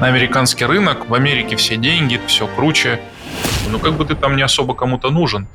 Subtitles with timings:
[0.00, 3.00] на американский рынок, в Америке все деньги, все круче.
[3.70, 5.46] Ну, как бы ты там не особо кому-то нужен.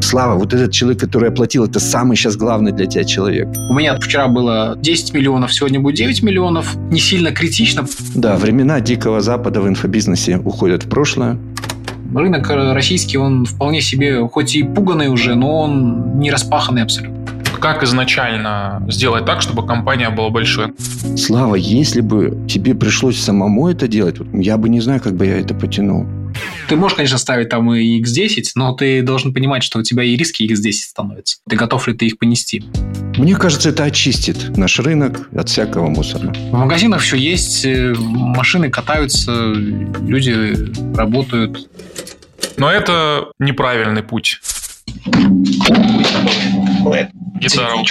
[0.00, 3.48] Слава, вот этот человек, который оплатил, это самый сейчас главный для тебя человек.
[3.70, 6.76] У меня вчера было 10 миллионов, сегодня будет 9 миллионов.
[6.90, 7.86] Не сильно критично.
[8.14, 11.38] Да, времена Дикого Запада в инфобизнесе уходят в прошлое.
[12.14, 17.25] Рынок российский, он вполне себе, хоть и пуганный уже, но он не распаханный абсолютно.
[17.60, 20.74] Как изначально сделать так, чтобы компания была большой?
[21.16, 25.40] Слава, если бы тебе пришлось самому это делать, я бы не знаю, как бы я
[25.40, 26.06] это потянул.
[26.68, 30.16] Ты можешь, конечно, ставить там и X10, но ты должен понимать, что у тебя и
[30.16, 31.38] риски X10 становятся.
[31.48, 32.64] Ты готов ли ты их понести?
[33.16, 36.34] Мне кажется, это очистит наш рынок от всякого мусора.
[36.34, 41.68] В магазинах все есть, э, машины катаются, люди работают.
[42.58, 44.40] Но это неправильный путь.
[46.88, 47.12] moedas.
[47.38, 47.84] Guitarão.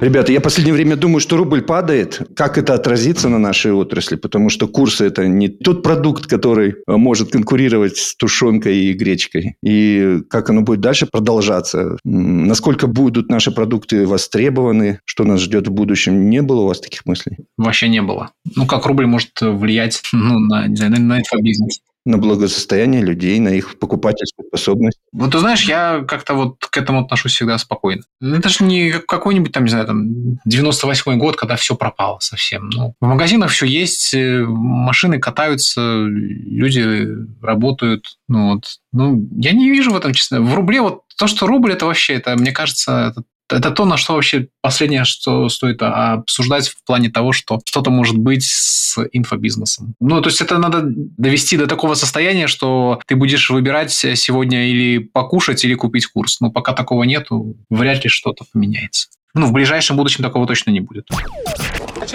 [0.00, 2.22] Ребята, я в последнее время думаю, что рубль падает.
[2.36, 4.14] Как это отразится на нашей отрасли?
[4.16, 9.56] Потому что курсы– это не тот продукт, который может конкурировать с тушенкой и гречкой.
[9.62, 11.98] И как оно будет дальше продолжаться?
[12.04, 15.00] Насколько будут наши продукты востребованы?
[15.04, 16.30] Что нас ждет в будущем?
[16.30, 17.38] Не было у вас таких мыслей?
[17.56, 18.30] Вообще не было.
[18.54, 21.80] Ну, как рубль может влиять ну, на, на инфобизнес?
[22.08, 24.98] На благосостояние людей, на их покупательскую способность.
[25.12, 28.02] Вот ты знаешь, я как-то вот к этому отношусь всегда спокойно.
[28.20, 32.70] Это же не какой-нибудь там, не знаю, там 98-й год, когда все пропало совсем.
[32.70, 37.06] Ну, в магазинах все есть, э, машины катаются, люди
[37.42, 38.16] работают.
[38.26, 40.40] Ну вот, ну я не вижу в этом, честно.
[40.40, 43.96] В рубле вот то, что рубль, это вообще, это, мне кажется, это это то, на
[43.96, 49.94] что вообще последнее, что стоит обсуждать в плане того, что что-то может быть с инфобизнесом.
[50.00, 54.98] Ну, то есть это надо довести до такого состояния, что ты будешь выбирать сегодня или
[54.98, 56.40] покушать, или купить курс.
[56.40, 59.08] Но пока такого нету, вряд ли что-то поменяется.
[59.34, 61.06] Ну, в ближайшем будущем такого точно не будет.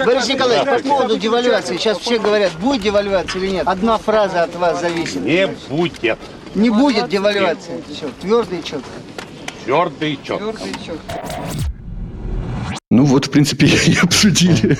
[0.04, 1.76] Борис Николаевич, по поводу девальвации.
[1.76, 3.66] Сейчас все говорят, будет девальвация или нет.
[3.66, 5.22] Одна фраза от вас зависит.
[5.22, 6.18] Не будет.
[6.54, 7.82] Не будет девальвации.
[7.92, 8.90] Все, твердо и четко.
[9.64, 10.52] Твердо и четко.
[10.52, 11.20] Твердо и четко.
[12.90, 14.76] Ну вот, в принципе, и обсудили.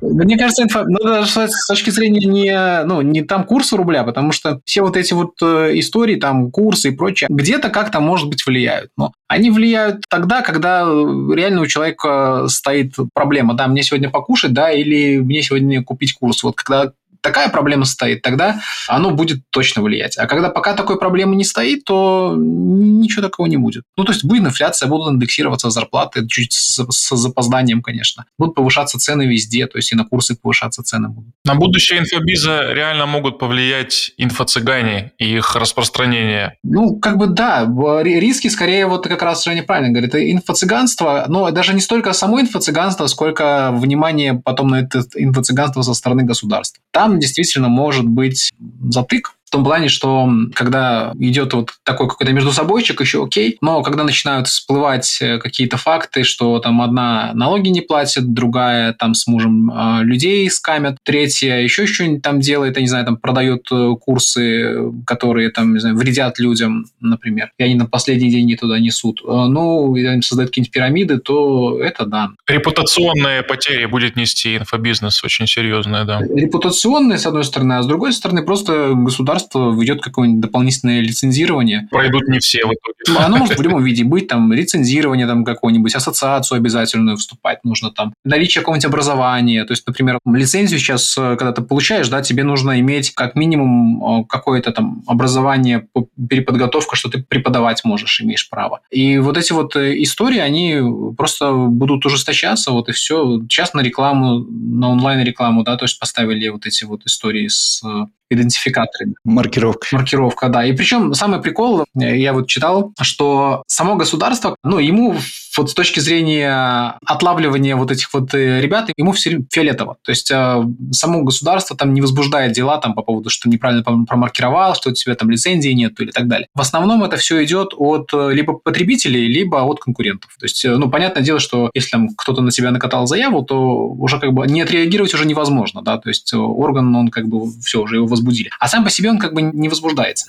[0.00, 0.84] Мне кажется, инфо...
[0.84, 5.12] надо с точки зрения не, ну, не там курса рубля, потому что все вот эти
[5.12, 8.90] вот э, истории, там курсы и прочее, где-то как-то, может быть, влияют.
[8.96, 14.70] Но они влияют тогда, когда реально у человека стоит проблема, да, мне сегодня покушать, да,
[14.70, 16.42] или мне сегодня купить курс.
[16.42, 16.92] Вот когда
[17.26, 20.16] такая проблема стоит, тогда оно будет точно влиять.
[20.16, 23.82] А когда пока такой проблемы не стоит, то ничего такого не будет.
[23.96, 28.26] Ну, то есть будет инфляция, будут индексироваться зарплаты, чуть с, с запозданием, конечно.
[28.38, 31.34] Будут повышаться цены везде, то есть и на курсы повышаться цены будут.
[31.44, 36.58] На будущее инфобиза реально могут повлиять инфо-цыгане и их распространение.
[36.62, 37.66] Ну, как бы да,
[38.02, 43.08] риски скорее вот как раз Женя правильно говорит, инфо-цыганство, но даже не столько само инфо-цыганство,
[43.08, 46.80] сколько внимание потом на это инфо-цыганство со стороны государства.
[46.92, 48.50] Там действительно может быть
[48.90, 53.82] затык, в том плане, что когда идет вот такой какой-то между собойчик, еще окей, но
[53.82, 59.28] когда начинают всплывать э, какие-то факты, что там одна налоги не платит, другая там с
[59.28, 63.92] мужем э, людей скамят, третья еще что-нибудь там делает, я не знаю, там продает э,
[64.00, 69.22] курсы, которые там, не знаю, вредят людям, например, и они на последние деньги туда несут,
[69.24, 72.30] ну, и они создают какие-нибудь пирамиды, то это да.
[72.48, 76.20] Репутационные потери будет нести инфобизнес очень серьезные, да.
[76.20, 81.88] Репутационные, с одной стороны, а с другой стороны, просто государство государство ведет какое-нибудь дополнительное лицензирование.
[81.90, 82.96] Пройдут не все в итоге.
[83.08, 87.90] Ну, оно может в любом виде быть, там, лицензирование там какое-нибудь, ассоциацию обязательную вступать нужно
[87.90, 89.64] там, наличие какого-нибудь образования.
[89.64, 94.22] То есть, например, лицензию сейчас, э, когда ты получаешь, да, тебе нужно иметь как минимум
[94.22, 95.86] э, какое-то там образование,
[96.28, 98.80] переподготовка, что ты преподавать можешь, имеешь право.
[98.90, 100.80] И вот эти вот э, истории, они
[101.16, 103.40] просто будут ужесточаться, вот и все.
[103.48, 107.82] Сейчас на рекламу, на онлайн-рекламу, да, то есть поставили вот эти вот истории с
[108.30, 109.14] идентификаторами.
[109.24, 109.86] Маркировка.
[109.92, 110.64] Маркировка, да.
[110.64, 115.16] И причем самый прикол, я вот читал, что само государство, ну, ему
[115.56, 119.96] вот с точки зрения отлавливания вот этих вот э, ребят, ему все фиолетово.
[120.02, 120.62] То есть э,
[120.92, 125.14] само государство там не возбуждает дела там по поводу, что неправильно промаркировал, что у тебя
[125.14, 126.48] там лицензии нет или так далее.
[126.54, 130.36] В основном это все идет от э, либо потребителей, либо от конкурентов.
[130.38, 134.18] То есть, ну, понятное дело, что если там кто-то на тебя накатал заяву, то уже
[134.18, 137.96] как бы не отреагировать уже невозможно, да, то есть орган, он как бы все, уже
[137.96, 138.50] его возбудили.
[138.58, 140.26] А сам по себе он как бы не возбуждается.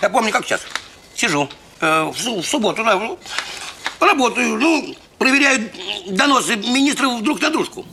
[0.00, 0.60] Я помню, как сейчас.
[1.14, 1.48] Сижу
[1.80, 3.00] э, в, в субботу, да,
[4.00, 5.70] работаю, ну, проверяю
[6.08, 7.84] доносы министров друг на дружку.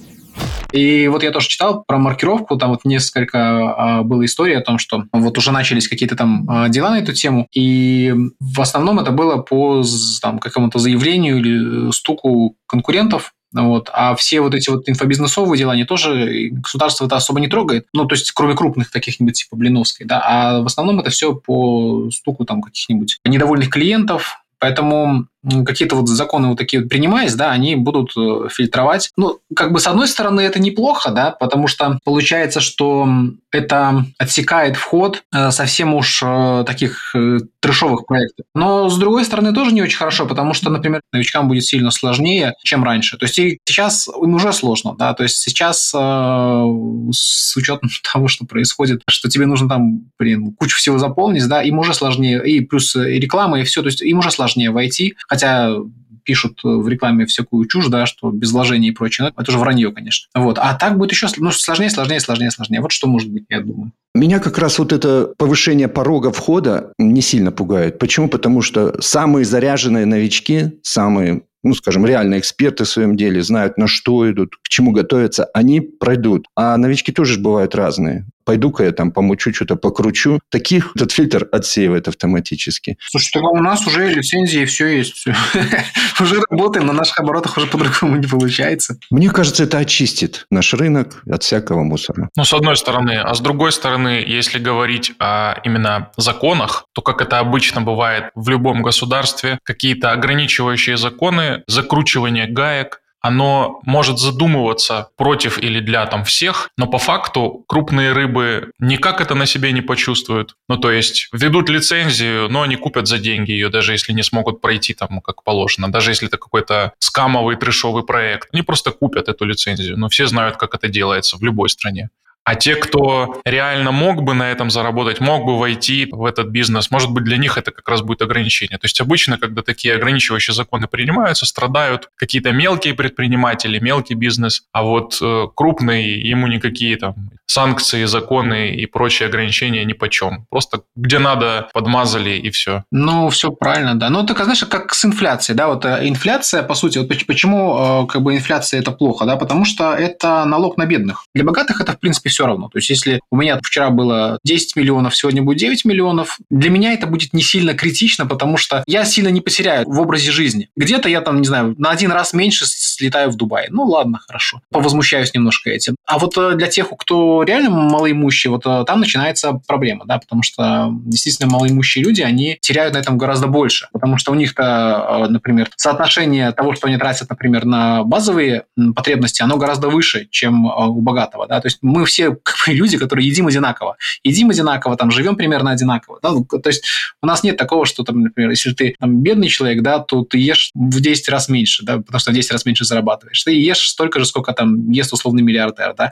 [0.72, 4.78] И вот я тоже читал про маркировку, там вот несколько а, было историй о том,
[4.78, 9.12] что вот уже начались какие-то там а, дела на эту тему, и в основном это
[9.12, 9.84] было по
[10.22, 13.90] там, какому-то заявлению или стуку конкурентов, вот.
[13.94, 17.88] А все вот эти вот инфобизнесовые дела, они тоже государство это особо не трогает.
[17.94, 20.22] Ну, то есть, кроме крупных каких-нибудь типа Блиновской, да.
[20.24, 25.26] А в основном это все по стуку там каких-нибудь недовольных клиентов, Поэтому
[25.66, 29.12] какие-то вот законы вот такие вот принимаясь, да, они будут э, фильтровать.
[29.18, 33.08] Ну, как бы с одной стороны это неплохо, да, потому что получается, что
[33.52, 37.16] это отсекает вход э, совсем уж э, таких
[37.60, 38.46] трешовых проектов.
[38.54, 42.54] Но с другой стороны тоже не очень хорошо, потому что, например, новичкам будет сильно сложнее,
[42.64, 43.18] чем раньше.
[43.18, 48.46] То есть и сейчас им уже сложно, да, то есть сейчас с учетом того, что
[48.46, 52.96] происходит, что тебе нужно там, блин, кучу всего заполнить, да, им уже сложнее, и плюс
[52.96, 55.78] и реклама, и все, то есть им уже сложнее войти, хотя
[56.24, 59.32] пишут в рекламе всякую чушь, да, что без вложений и прочее.
[59.36, 60.28] Но это уже вранье, конечно.
[60.36, 60.58] Вот.
[60.60, 62.82] А так будет еще ну, сложнее, сложнее, сложнее, сложнее.
[62.82, 63.94] Вот что может быть, я думаю.
[64.14, 67.98] Меня как раз вот это повышение порога входа не сильно пугает.
[67.98, 68.28] Почему?
[68.28, 73.88] Потому что самые заряженные новички, самые ну, скажем, реальные эксперты в своем деле, знают, на
[73.88, 76.48] что идут, к чему готовятся, они пройдут.
[76.56, 80.40] А новички тоже бывают разные пойду-ка я там помучу, что-то покручу.
[80.50, 82.98] Таких этот фильтр отсеивает автоматически.
[83.10, 85.26] Слушай, тогда у нас уже лицензии все есть.
[86.20, 88.98] Уже работаем, на наших оборотах уже по-другому не получается.
[89.10, 92.30] Мне кажется, это очистит наш рынок от всякого мусора.
[92.36, 93.18] Ну, с одной стороны.
[93.18, 98.50] А с другой стороны, если говорить о именно законах, то, как это обычно бывает в
[98.50, 106.70] любом государстве, какие-то ограничивающие законы, закручивание гаек, оно может задумываться против или для там всех,
[106.78, 110.56] но по факту крупные рыбы никак это на себе не почувствуют.
[110.68, 114.60] Ну, то есть ведут лицензию, но они купят за деньги ее, даже если не смогут
[114.60, 118.50] пройти там как положено, даже если это какой-то скамовый трешовый проект.
[118.54, 122.10] Они просто купят эту лицензию, но все знают, как это делается в любой стране.
[122.44, 126.90] А те, кто реально мог бы на этом заработать, мог бы войти в этот бизнес,
[126.90, 128.78] может быть, для них это как раз будет ограничение.
[128.78, 134.84] То есть обычно, когда такие ограничивающие законы принимаются, страдают какие-то мелкие предприниматели, мелкий бизнес, а
[134.84, 140.46] вот э, крупный, ему никакие там санкции, законы и прочие ограничения ни по чем.
[140.50, 142.84] Просто где надо, подмазали и все.
[142.92, 144.10] Ну, все правильно, да.
[144.10, 148.08] Ну, так, знаешь, как с инфляцией, да, вот э, инфляция, по сути, вот почему э,
[148.08, 151.26] как бы инфляция это плохо, да, потому что это налог на бедных.
[151.36, 152.70] Для богатых это, в принципе, все равно.
[152.70, 156.94] То есть, если у меня вчера было 10 миллионов, сегодня будет 9 миллионов, для меня
[156.94, 160.70] это будет не сильно критично, потому что я сильно не потеряю в образе жизни.
[160.76, 163.68] Где-то я там, не знаю, на один раз меньше слетаю в Дубай.
[163.70, 164.62] Ну, ладно, хорошо.
[164.72, 165.96] Повозмущаюсь немножко этим.
[166.06, 170.44] А вот э, для тех, кто реально малоимущий, вот э, там начинается проблема, да, потому
[170.44, 175.28] что действительно малоимущие люди, они теряют на этом гораздо больше, потому что у них-то, э,
[175.30, 178.64] например, соотношение того, что они тратят, например, на базовые
[178.96, 182.38] потребности, оно гораздо выше, чем у богатого, да, то есть мы все все
[182.74, 183.98] люди, которые едим одинаково.
[184.24, 186.20] Едим одинаково, там, живем примерно одинаково.
[186.22, 186.32] Да?
[186.32, 186.84] Ну, то есть
[187.22, 190.38] у нас нет такого, что, там, например, если ты там, бедный человек, да, то ты
[190.38, 193.44] ешь в 10 раз меньше, да, потому что в 10 раз меньше зарабатываешь.
[193.44, 195.94] Ты ешь столько же, сколько там ест условный миллиардер.
[195.98, 196.12] Да?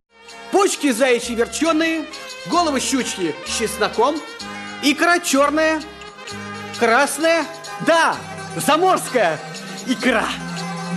[0.52, 2.06] Почки заячьи верченые,
[2.50, 4.16] головы щучьи с чесноком,
[4.84, 5.82] икра черная,
[6.80, 7.46] красная,
[7.86, 8.16] да,
[8.56, 9.40] заморская
[9.88, 10.26] икра,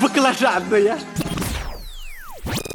[0.00, 0.98] баклажанная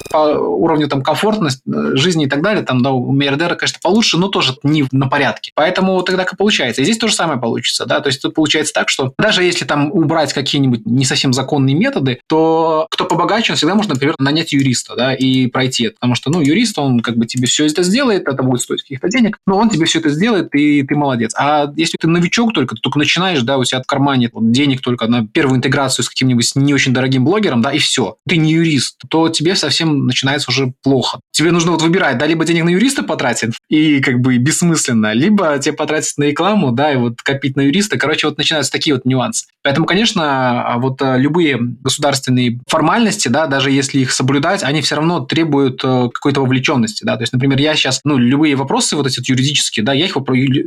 [0.09, 4.18] по уровню там комфортности э, жизни и так далее, там, да, у миллиардера, конечно, получше,
[4.18, 5.51] но тоже не на порядке.
[5.56, 6.81] Поэтому тогда как получается.
[6.81, 9.65] И здесь то же самое получится, да, то есть тут получается так, что даже если
[9.65, 14.53] там убрать какие-нибудь не совсем законные методы, то кто побогаче, он всегда может, например, нанять
[14.53, 17.83] юриста, да, и пройти это, потому что, ну, юрист, он как бы тебе все это
[17.83, 21.33] сделает, это будет стоить каких-то денег, но он тебе все это сделает, и ты молодец.
[21.37, 25.07] А если ты новичок только, ты только начинаешь, да, у тебя в кармане денег только
[25.07, 28.18] на первую интеграцию с каким-нибудь не очень дорогим блогером, да, и все.
[28.27, 31.19] Ты не юрист, то тебе совсем начинается уже плохо.
[31.31, 35.57] Тебе нужно вот выбирать, да, либо денег на юриста потратить, и как бы бессмысленно, либо
[35.59, 37.97] тебе потратить на рекламу, да, и вот копить на юриста.
[37.97, 39.45] Короче, вот начинаются такие вот нюансы.
[39.64, 44.95] Поэтому, конечно, а вот э, любые государственные формальности, да, даже если их соблюдать, они все
[44.95, 47.16] равно требуют э, какой-то вовлеченности, да.
[47.18, 50.14] То есть, например, я сейчас, ну, любые вопросы вот эти вот юридические, да, я их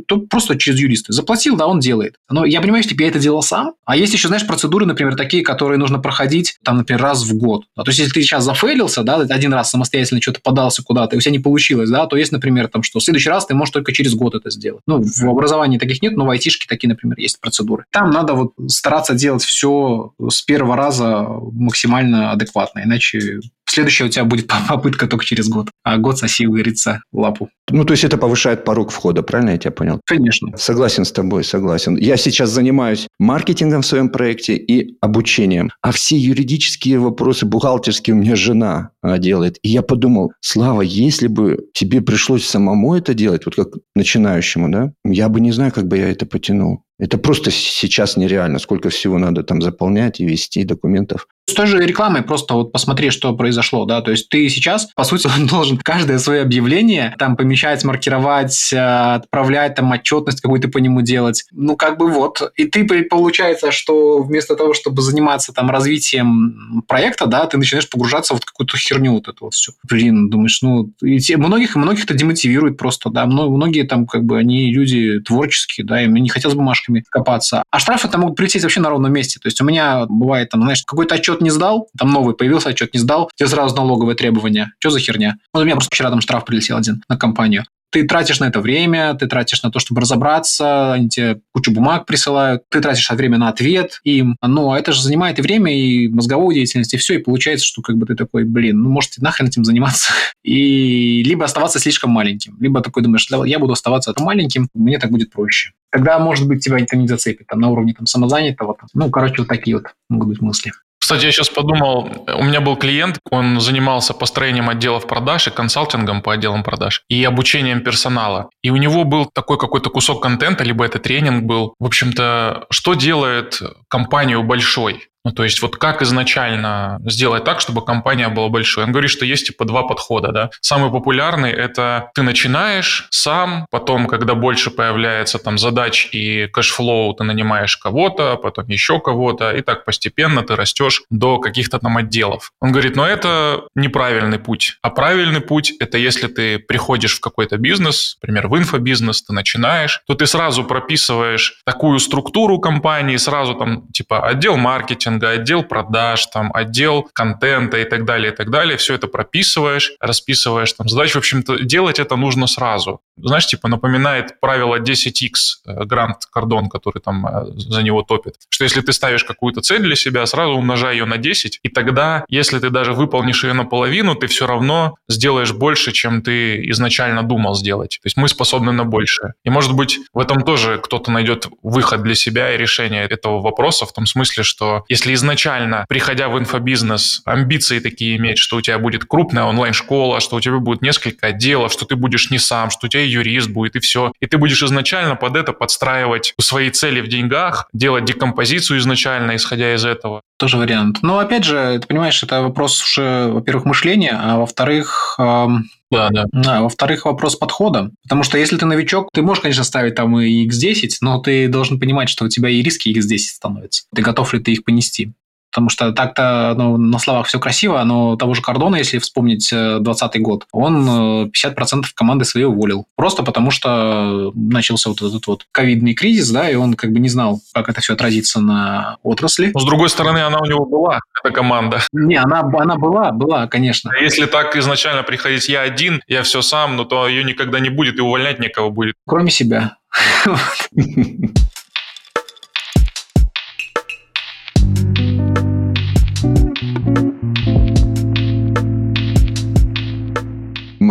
[0.07, 1.13] то просто через юриста.
[1.13, 2.15] Заплатил, да, он делает.
[2.29, 3.73] Но я понимаю, что я это делал сам.
[3.85, 7.63] А есть еще, знаешь, процедуры, например, такие, которые нужно проходить, там, например, раз в год.
[7.75, 8.43] Да, то есть, если ты сейчас
[8.81, 12.17] зафейлился, да, один раз самостоятельно что-то подался куда-то, и у тебя не получилось, да, то
[12.17, 14.81] есть, например, там, что в следующий раз ты можешь только через год это сделать.
[14.87, 17.85] Ну, в образовании таких нет, но в айтишке такие, например, есть процедуры.
[17.91, 23.39] Там надо вот стараться делать все с первого раза максимально адекватно, иначе
[23.73, 25.69] Следующая у тебя будет попытка только через год.
[25.83, 27.49] А год соси, говорится, лапу.
[27.69, 30.01] Ну, то есть это повышает порог входа, правильно я тебя понял?
[30.05, 30.49] Конечно.
[30.57, 31.95] Согласен с тобой, согласен.
[31.95, 35.71] Я сейчас занимаюсь маркетингом в своем проекте и обучением.
[35.81, 39.57] А все юридические вопросы, бухгалтерские у меня жена а, делает.
[39.63, 44.91] И я подумал, Слава, если бы тебе пришлось самому это делать, вот как начинающему, да,
[45.05, 46.83] я бы не знаю, как бы я это потянул.
[47.01, 51.27] Это просто сейчас нереально, сколько всего надо там заполнять и вести документов.
[51.49, 55.03] С той же рекламой просто вот посмотри, что произошло, да, то есть ты сейчас, по
[55.03, 61.01] сути, должен каждое свое объявление там помещать, маркировать, э, отправлять, там отчетность какую-то по нему
[61.01, 61.43] делать.
[61.51, 62.53] Ну, как бы вот.
[62.55, 68.33] И ты, получается, что вместо того, чтобы заниматься там развитием проекта, да, ты начинаешь погружаться
[68.33, 69.71] в вот какую-то херню вот эту вот все.
[69.89, 74.37] Блин, думаешь, ну, и те, многих, многих это демотивирует просто, да, многие там как бы,
[74.37, 76.55] они люди творческие, да, им не хотелось
[76.91, 77.63] бумажками копаться.
[77.69, 79.39] А штрафы там могут прилететь вообще на ровном месте.
[79.39, 82.93] То есть у меня бывает там, знаешь, какой-то отчет не сдал, там новый появился, отчет
[82.93, 84.73] не сдал, тебе сразу налоговые требования.
[84.79, 85.35] Что за херня?
[85.53, 88.61] Вот у меня просто вчера там штраф прилетел один на компанию ты тратишь на это
[88.61, 93.37] время, ты тратишь на то, чтобы разобраться, они тебе кучу бумаг присылают, ты тратишь время
[93.37, 97.17] на ответ им, но это же занимает и время, и мозговую деятельность, и все, и
[97.17, 101.79] получается, что как бы ты такой, блин, ну, может, нахрен этим заниматься, и либо оставаться
[101.79, 105.71] слишком маленьким, либо такой думаешь, я буду оставаться маленьким, мне так будет проще.
[105.91, 108.75] Тогда, может быть, тебя это не зацепит, там, на уровне там, самозанятого.
[108.79, 108.87] Там.
[108.93, 110.71] Ну, короче, вот такие вот могут быть мысли.
[111.01, 116.21] Кстати, я сейчас подумал, у меня был клиент, он занимался построением отделов продаж и консалтингом
[116.21, 118.49] по отделам продаж и обучением персонала.
[118.61, 121.73] И у него был такой какой-то кусок контента, либо это тренинг был.
[121.79, 125.07] В общем-то, что делает компанию большой?
[125.23, 128.85] Ну, то есть вот как изначально сделать так, чтобы компания была большой?
[128.85, 130.49] Он говорит, что есть типа два подхода, да.
[130.61, 137.13] Самый популярный– это ты начинаешь сам, потом, когда больше появляется там задач и cash flow,
[137.13, 142.51] ты нанимаешь кого-то, потом еще кого-то, и так постепенно ты растешь до каких-то там отделов.
[142.59, 144.77] Он говорит, но это неправильный путь.
[144.81, 150.01] А правильный путь– это если ты приходишь в какой-то бизнес, например, в инфобизнес, ты начинаешь,
[150.07, 156.25] то ты сразу прописываешь такую структуру компании, сразу там типа отдел маркетинга, маркетинга, отдел продаж,
[156.27, 158.77] там, отдел контента и так далее, и так далее.
[158.77, 161.13] Все это прописываешь, расписываешь там задачи.
[161.13, 163.01] В общем-то, делать это нужно сразу.
[163.17, 165.31] Знаешь, типа напоминает правило 10x
[165.65, 168.35] э, Грант Кордон, который там э, за него топит.
[168.49, 172.25] Что если ты ставишь какую-то цель для себя, сразу умножай ее на 10, и тогда,
[172.29, 177.55] если ты даже выполнишь ее наполовину, ты все равно сделаешь больше, чем ты изначально думал
[177.55, 177.99] сделать.
[178.01, 179.33] То есть мы способны на большее.
[179.43, 183.85] И, может быть, в этом тоже кто-то найдет выход для себя и решение этого вопроса
[183.85, 188.79] в том смысле, что если изначально, приходя в инфобизнес, амбиции такие иметь, что у тебя
[188.79, 192.87] будет крупная онлайн-школа, что у тебя будет несколько отделов, что ты будешь не сам, что
[192.87, 194.11] у тебя юрист будет, и все.
[194.19, 199.73] И ты будешь изначально под это подстраивать свои цели в деньгах, делать декомпозицию изначально, исходя
[199.73, 200.21] из этого.
[200.37, 200.99] Тоже вариант.
[201.01, 205.65] Но опять же, ты понимаешь, это вопрос уже, во-первых, мышления, а во-вторых, эм...
[205.91, 206.25] Да, да.
[206.45, 207.91] А, во-вторых, вопрос подхода.
[208.03, 211.81] Потому что если ты новичок, ты можешь, конечно, ставить там и X10, но ты должен
[211.81, 213.83] понимать, что у тебя и риски X10 становятся.
[213.93, 215.11] Ты готов ли ты их понести?
[215.51, 220.15] Потому что так-то ну, на словах все красиво, но того же Кордона, если вспомнить 2020
[220.15, 222.85] э, год, он 50% э, команды своей уволил.
[222.95, 227.09] Просто потому что начался вот этот вот ковидный кризис, да, и он как бы не
[227.09, 229.51] знал, как это все отразится на отрасли.
[229.53, 231.81] Но с другой стороны, она у него была, эта команда.
[231.91, 233.91] Не, она, она была, была, конечно.
[234.01, 237.97] Если так изначально приходить я один, я все сам, но то ее никогда не будет,
[237.97, 238.95] и увольнять некого будет.
[239.05, 239.77] Кроме себя.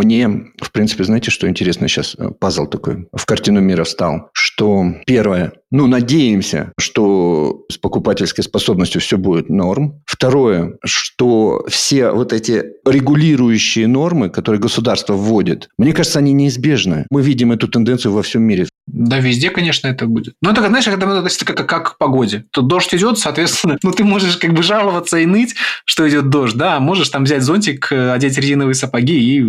[0.01, 0.27] Мне,
[0.59, 2.15] в принципе, знаете, что интересно сейчас?
[2.17, 4.29] Э, пазл такой в картину мира встал.
[4.33, 10.01] Что первое, ну, надеемся, что с покупательской способностью все будет норм.
[10.05, 17.05] Второе, что все вот эти регулирующие нормы, которые государство вводит, мне кажется, они неизбежны.
[17.11, 18.67] Мы видим эту тенденцию во всем мире.
[18.87, 20.33] Да, везде, конечно, это будет.
[20.41, 22.45] Но это, знаешь, это, это, это как к погоде.
[22.51, 25.55] Тут дождь идет, соответственно, ну, ты можешь как бы жаловаться и ныть,
[25.85, 29.43] что идет дождь, да, можешь там взять зонтик, э, одеть резиновые сапоги и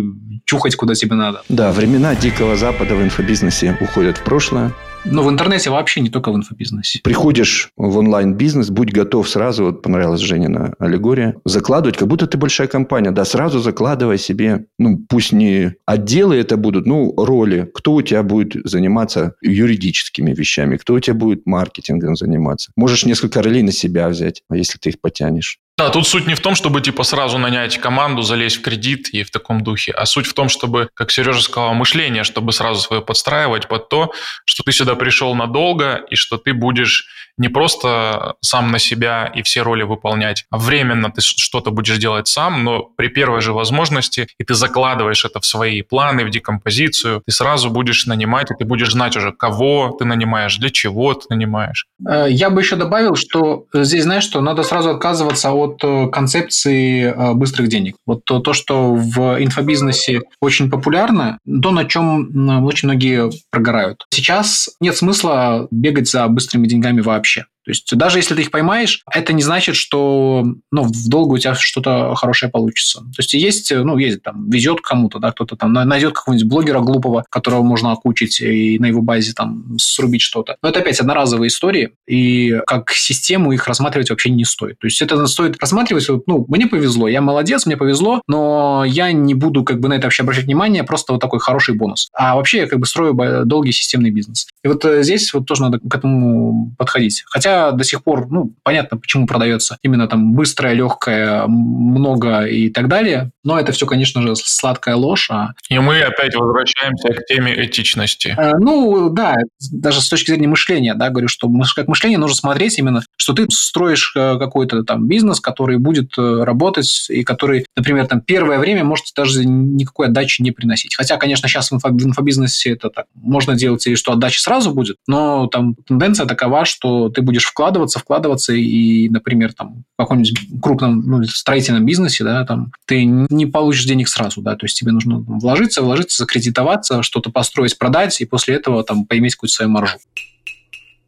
[0.45, 1.41] чухать куда тебе надо.
[1.49, 4.71] Да, времена Дикого Запада в инфобизнесе уходят в прошлое.
[5.05, 7.01] Ну, в интернете вообще не только в инфобизнесе.
[7.03, 12.67] Приходишь в онлайн-бизнес, будь готов сразу, вот понравилась Женина аллегория, закладывать, как будто ты большая
[12.67, 13.11] компания.
[13.11, 17.69] Да, сразу закладывай себе, ну, пусть не отделы это будут, ну, роли.
[17.73, 22.71] Кто у тебя будет заниматься юридическими вещами, кто у тебя будет маркетингом заниматься.
[22.77, 25.59] Можешь несколько ролей на себя взять, а если ты их потянешь.
[25.83, 29.23] Да, тут суть не в том, чтобы типа сразу нанять команду, залезть в кредит и
[29.23, 33.01] в таком духе, а суть в том, чтобы, как Сережа сказал, мышление, чтобы сразу свое
[33.01, 34.13] подстраивать под то,
[34.45, 37.05] что ты сюда пришел надолго и что ты будешь
[37.37, 42.27] не просто сам на себя и все роли выполнять, а временно ты что-то будешь делать
[42.27, 47.23] сам, но при первой же возможности, и ты закладываешь это в свои планы, в декомпозицию,
[47.25, 51.25] ты сразу будешь нанимать, и ты будешь знать уже, кого ты нанимаешь, для чего ты
[51.29, 51.87] нанимаешь.
[52.07, 57.03] Э, я бы еще добавил, что здесь, знаешь, что надо сразу отказываться от э, концепции
[57.03, 57.95] э, быстрых денег.
[58.05, 64.05] Вот то что в инфобизнесе очень популярно, то, на чем очень многие прогорают.
[64.09, 67.45] Сейчас нет смысла бегать за быстрыми деньгами вообще.
[67.63, 71.37] То есть даже если ты их поймаешь, это не значит, что ну, в долгу у
[71.37, 72.99] тебя что-то хорошее получится.
[72.99, 77.25] То есть есть, ну, есть там, везет кому-то, да, кто-то там найдет какого-нибудь блогера глупого,
[77.29, 80.57] которого можно окучить и на его базе там срубить что-то.
[80.61, 84.79] Но это опять одноразовые истории, и как систему их рассматривать вообще не стоит.
[84.79, 89.33] То есть это стоит рассматривать, ну, мне повезло, я молодец, мне повезло, но я не
[89.33, 92.09] буду как бы на это вообще обращать внимание, просто вот такой хороший бонус.
[92.13, 93.15] А вообще я как бы строю
[93.45, 94.47] долгий системный бизнес.
[94.63, 97.23] И вот э, здесь вот тоже надо к этому подходить.
[97.27, 102.87] Хотя до сих пор, ну, понятно, почему продается именно там быстрое, легкое, много и так
[102.87, 103.31] далее.
[103.43, 105.29] Но это все, конечно же, сладкая ложь.
[105.31, 105.53] А...
[105.69, 108.35] И мы опять возвращаемся к теме этичности.
[108.37, 109.35] Э, ну, да,
[109.71, 113.47] даже с точки зрения мышления, да, говорю, что как мышление нужно смотреть именно, что ты
[113.49, 118.83] строишь э, какой-то там бизнес, который будет э, работать и который, например, там первое время
[118.83, 120.95] может даже никакой отдачи не приносить.
[120.95, 125.47] Хотя, конечно, сейчас в инфобизнесе это так, можно делать и что отдача сразу будет, но
[125.47, 131.01] там тенденция такова, что ты будешь будешь вкладываться, вкладываться, и, например, там, в каком-нибудь крупном
[131.01, 135.19] ну, строительном бизнесе, да, там, ты не получишь денег сразу, да, то есть тебе нужно
[135.19, 139.97] вложиться, вложиться, закредитоваться, что-то построить, продать, и после этого там поиметь какую-то свою маржу.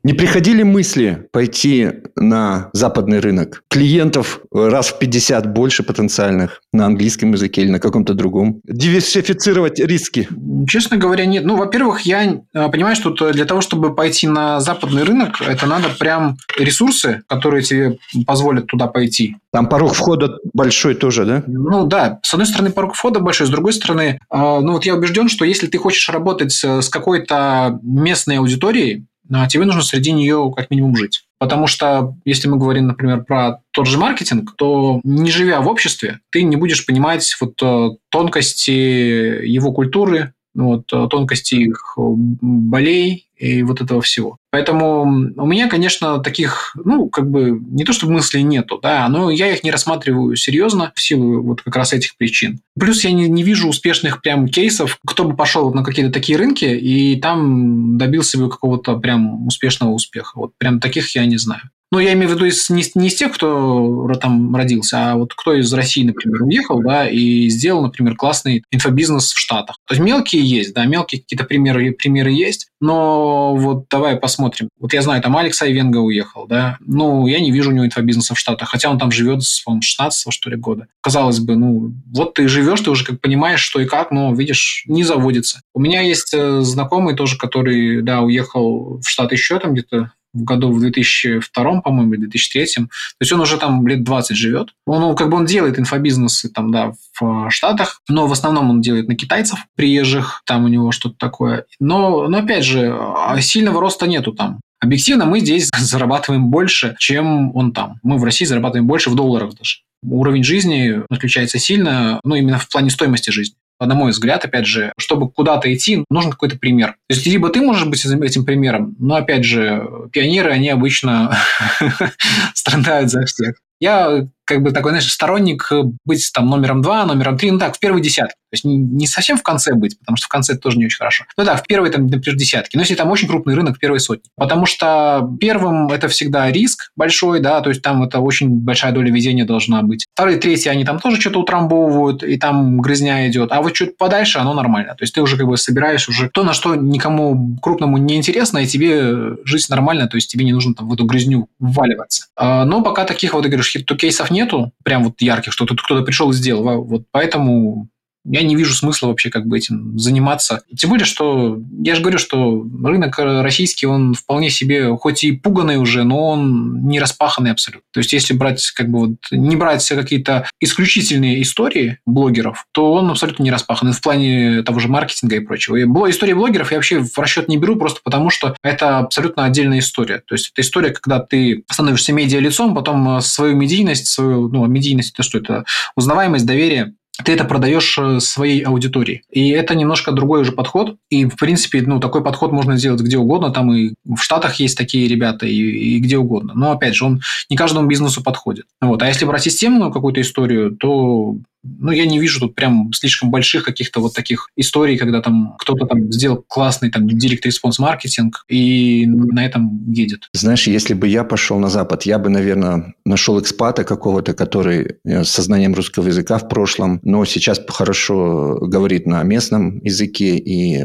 [0.05, 3.63] Не приходили мысли пойти на западный рынок?
[3.71, 8.61] Клиентов раз в 50 больше потенциальных на английском языке или на каком-то другом.
[8.65, 10.29] Диверсифицировать риски?
[10.69, 11.43] Честно говоря, нет.
[11.43, 15.89] Ну, во-первых, я э, понимаю, что для того, чтобы пойти на западный рынок, это надо
[15.97, 17.97] прям ресурсы, которые тебе
[18.27, 19.37] позволят туда пойти.
[19.51, 21.43] Там порог входа большой тоже, да?
[21.47, 24.93] Ну да, с одной стороны порог входа большой, с другой стороны, э, ну вот я
[24.93, 30.51] убежден, что если ты хочешь работать с какой-то местной аудиторией, а тебе нужно среди нее
[30.55, 31.25] как минимум жить.
[31.37, 36.19] Потому что, если мы говорим, например, про тот же маркетинг, то не живя в обществе,
[36.31, 43.63] ты не будешь понимать вот э, тонкости его культуры, вот, э, тонкости их болей и
[43.63, 44.37] вот этого всего.
[44.51, 49.29] Поэтому у меня, конечно, таких, ну, как бы, не то чтобы мыслей нету, да, но
[49.29, 52.59] я их не рассматриваю серьезно в силу вот как раз этих причин.
[52.79, 56.65] Плюс я не, не вижу успешных прям кейсов, кто бы пошел на какие-то такие рынки
[56.65, 60.31] и там добился бы какого-то прям успешного успеха.
[60.35, 61.63] Вот прям таких я не знаю.
[61.91, 65.53] Ну, я имею в виду не, не из тех, кто там родился, а вот кто
[65.53, 69.77] из России, например, уехал, да, и сделал, например, классный инфобизнес в Штатах.
[69.87, 74.69] То есть мелкие есть, да, мелкие какие-то примеры, примеры есть, но вот давай посмотрим.
[74.79, 78.33] Вот я знаю, там Алекс Айвенга уехал, да, ну, я не вижу у него инфобизнеса
[78.33, 80.87] в Штатах, хотя он там живет с, по 16 что ли, года.
[81.01, 84.83] Казалось бы, ну, вот ты живешь, ты уже как понимаешь, что и как, но, видишь,
[84.87, 85.61] не заводится.
[85.73, 90.43] У меня есть э, знакомый тоже, который, да, уехал в Штаты еще там где-то в
[90.43, 92.65] году в 2002, по-моему, или 2003.
[92.65, 92.89] То
[93.21, 94.69] есть он уже там лет 20 живет.
[94.85, 98.81] Он, ну, как бы он делает инфобизнесы там, да, в Штатах, но в основном он
[98.81, 101.65] делает на китайцев приезжих, там у него что-то такое.
[101.79, 104.59] Но, но опять же, а сильного роста нету там.
[104.79, 107.99] Объективно мы здесь зарабатываем больше, чем он там.
[108.03, 109.77] Мы в России зарабатываем больше в долларах даже.
[110.03, 114.91] Уровень жизни отличается сильно, ну, именно в плане стоимости жизни на мой взгляд, опять же,
[114.97, 116.91] чтобы куда-то идти, нужен какой-то пример.
[117.07, 121.37] То есть, либо ты можешь быть этим примером, но, опять же, пионеры, они обычно
[122.53, 123.55] страдают за всех.
[123.79, 125.71] Я как бы такой, знаешь, сторонник
[126.05, 128.35] быть там номером два, номером три, ну так, в первой десятке.
[128.51, 130.99] То есть не совсем в конце быть, потому что в конце это тоже не очень
[130.99, 131.25] хорошо.
[131.35, 132.77] Ну да, в первой, там, например, десятке.
[132.77, 134.29] Но если там очень крупный рынок, в первой сотни.
[134.37, 139.11] Потому что первым это всегда риск большой, да, то есть там это очень большая доля
[139.11, 140.05] везения должна быть.
[140.13, 143.51] Вторые, третьи, они там тоже что-то утрамбовывают, и там грызня идет.
[143.51, 144.95] А вот чуть подальше оно нормально.
[144.95, 148.59] То есть ты уже как бы собираешь уже то, на что никому крупному не интересно,
[148.59, 152.27] и тебе жить нормально, то есть тебе не нужно там в эту грызню вваливаться.
[152.35, 156.03] А, но пока таких вот, ты говоришь, кейсов нету, прям вот ярких, что тут кто-то
[156.03, 156.83] пришел и сделал.
[156.83, 157.89] Вот поэтому
[158.25, 160.63] я не вижу смысла вообще как бы этим заниматься.
[160.75, 165.77] Тем более, что я же говорю, что рынок российский, он вполне себе, хоть и пуганный
[165.77, 167.85] уже, но он не распаханный абсолютно.
[167.93, 173.09] То есть, если брать как бы вот, не брать какие-то исключительные истории блогеров, то он
[173.11, 175.75] абсолютно не распаханный в плане того же маркетинга и прочего.
[175.75, 179.79] И истории блогеров я вообще в расчет не беру, просто потому что это абсолютно отдельная
[179.79, 180.19] история.
[180.25, 185.23] То есть, это история, когда ты становишься медиа-лицом, потом свою медийность, свою, ну, медийность, это
[185.23, 185.65] что это?
[185.95, 189.23] Узнаваемость, доверие ты это продаешь э, своей аудитории.
[189.31, 190.97] И это немножко другой уже подход.
[191.09, 193.51] И, в принципе, ну, такой подход можно сделать где угодно.
[193.51, 196.53] Там и в Штатах есть такие ребята, и, и где угодно.
[196.55, 198.65] Но, опять же, он не каждому бизнесу подходит.
[198.81, 199.01] Вот.
[199.01, 201.37] А если брать системную какую-то историю, то
[201.79, 205.85] ну, я не вижу тут прям слишком больших каких-то вот таких историй, когда там кто-то
[205.85, 210.29] там сделал классный там direct response маркетинг и на этом едет.
[210.33, 215.23] Знаешь, если бы я пошел на Запад, я бы, наверное, нашел экспата какого-то, который э,
[215.23, 220.83] с знанием русского языка в прошлом, но сейчас хорошо говорит на местном языке, и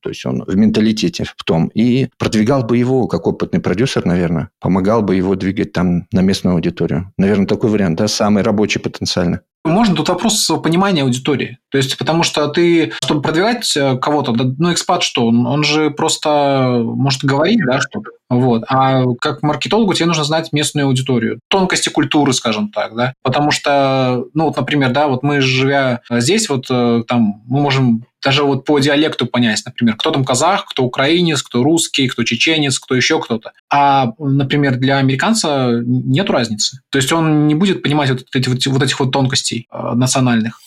[0.00, 4.50] то есть он в менталитете в том, и продвигал бы его, как опытный продюсер, наверное,
[4.60, 7.12] помогал бы его двигать там на местную аудиторию.
[7.16, 9.40] Наверное, такой вариант, да, самый рабочий потенциально.
[9.64, 11.58] Можно тут вопрос понимания аудитории.
[11.70, 15.26] То есть, потому что ты, чтобы продвигать э, кого-то, ну, экспат что?
[15.26, 18.10] Он, он же просто может говорить, да, что-то.
[18.30, 18.62] Вот.
[18.68, 23.12] А как маркетологу тебе нужно знать местную аудиторию, тонкости культуры, скажем так, да.
[23.22, 28.04] Потому что, ну, вот, например, да, вот мы, живя здесь, вот э, там, мы можем
[28.22, 32.78] даже вот по диалекту понять, например, кто там казах, кто украинец, кто русский, кто чеченец,
[32.78, 33.52] кто еще кто-то.
[33.70, 36.80] А, например, для американца нет разницы.
[36.90, 40.60] То есть он не будет понимать вот, эти, вот, вот этих вот тонкостей э, национальных.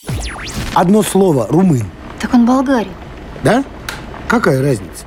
[0.74, 1.86] Одно слово– румын.
[2.20, 2.92] Так он болгарин.
[3.42, 3.64] Да?
[4.28, 5.04] Какая разница?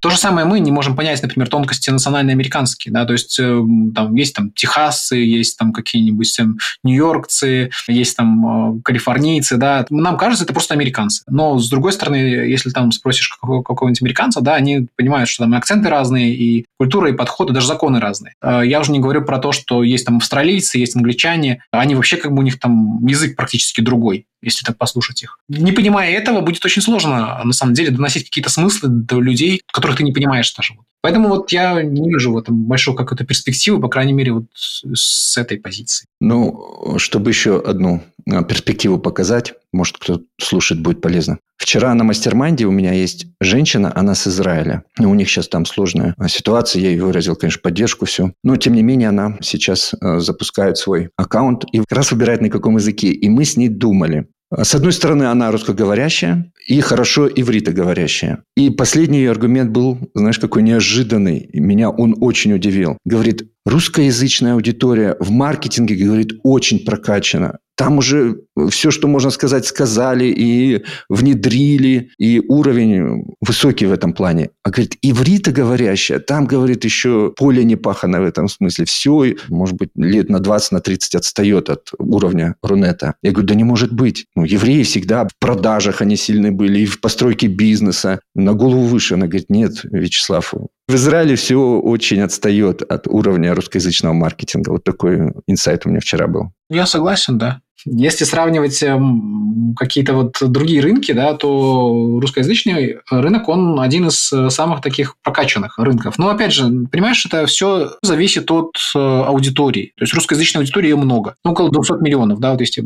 [0.00, 3.62] То же самое мы не можем понять, например, тонкости национально-американские, да, то есть э,
[3.94, 10.16] там есть там техасцы, есть там какие-нибудь там нью-йоркцы, есть там э, калифорнийцы, да, нам
[10.16, 11.22] кажется, это просто американцы.
[11.28, 15.58] Но с другой стороны, если там спросишь какого-нибудь американца, да, они понимают, что там и
[15.58, 18.34] акценты разные, и культура, и подходы, даже законы разные.
[18.42, 22.16] Э, я уже не говорю про то, что есть там австралийцы, есть англичане, они вообще
[22.16, 25.38] как бы у них там язык практически другой если так послушать их.
[25.48, 29.96] Не понимая этого, будет очень сложно, на самом деле, доносить какие-то смыслы до людей, которых
[29.96, 30.74] ты не понимаешь даже.
[31.00, 35.36] Поэтому вот я не вижу в этом большой какой-то перспективы, по крайней мере, вот с
[35.36, 36.06] этой позиции.
[36.20, 41.38] Ну, чтобы еще одну перспективу показать, может, кто слушает, будет полезно.
[41.56, 44.84] Вчера на мастер-майнде у меня есть женщина, она с Израиля.
[44.98, 48.32] У них сейчас там сложная а, ситуация, я ей выразил, конечно, поддержку, все.
[48.44, 52.50] Но, тем не менее, она сейчас а, запускает свой аккаунт и как раз выбирает, на
[52.50, 53.08] каком языке.
[53.08, 58.44] И мы с ней думали, с одной стороны, она русскоговорящая и хорошо ивритоговорящая.
[58.56, 61.50] И последний ее аргумент был, знаешь, какой неожиданный.
[61.52, 62.96] Меня он очень удивил.
[63.04, 67.58] Говорит, русскоязычная аудитория в маркетинге, говорит, очень прокачана.
[67.76, 68.38] Там уже
[68.70, 74.50] все, что можно сказать, сказали и внедрили, и уровень высокий в этом плане.
[74.62, 78.86] А говорит, иврита говорящая, там, говорит, еще поле не пахано в этом смысле.
[78.86, 83.14] Все, может быть, лет на 20, на 30 отстает от уровня Рунета.
[83.22, 84.26] Я говорю, да не может быть.
[84.34, 88.20] Ну, евреи всегда в продажах они сильны были, и в постройке бизнеса.
[88.34, 89.14] На голову выше.
[89.14, 90.54] Она говорит, нет, Вячеслав,
[90.88, 94.70] в Израиле все очень отстает от уровня русскоязычного маркетинга.
[94.70, 96.52] Вот такой инсайт у меня вчера был.
[96.70, 97.60] Я согласен, да.
[97.84, 104.50] Если сравнивать эм, какие-то вот другие рынки, да, то русскоязычный рынок, он один из э,
[104.50, 106.18] самых таких прокачанных рынков.
[106.18, 109.92] Но, опять же, понимаешь, это все зависит от э, аудитории.
[109.96, 111.36] То есть русскоязычной аудитории ее много.
[111.44, 112.84] Ну, около 200 миллионов, да, вот если